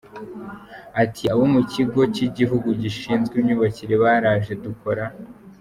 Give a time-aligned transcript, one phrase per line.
[1.03, 5.03] Ati “Abo mu kigo cy’Igihugu gishinzwe imyubakire baraje dukora